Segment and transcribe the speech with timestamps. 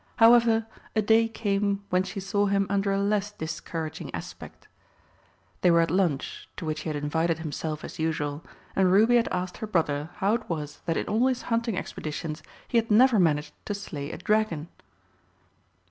[0.15, 4.67] However, a day came when she saw him under a less discouraging aspect.
[5.61, 8.43] They were at lunch, to which he had invited himself as usual,
[8.75, 12.41] and Ruby had asked her brother how it was that in all his hunting expeditions
[12.67, 14.69] he had never managed to slay a dragon.